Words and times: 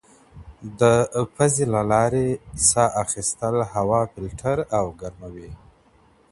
د 0.79 0.81
پوزې 1.35 1.65
له 1.73 1.81
لارې 1.91 2.27
ساه 2.69 2.89
اخیستل 3.03 3.55
هوا 3.73 4.01
فلټر 4.13 4.57
او 4.77 4.85
ګرموي. 5.01 5.49